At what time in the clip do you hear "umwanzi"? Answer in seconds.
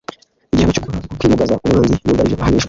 1.65-1.93